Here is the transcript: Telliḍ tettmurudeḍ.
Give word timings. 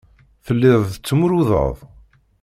Telliḍ 0.45 0.81
tettmurudeḍ. 0.93 1.77